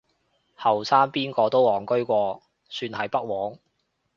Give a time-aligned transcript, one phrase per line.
[0.57, 3.59] 後生邊個都戇居過，算係不枉